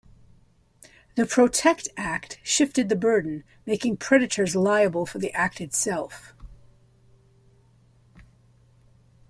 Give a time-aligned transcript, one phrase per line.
[1.13, 6.33] The Protect Act shifted the burden, making predators liable for the act itself.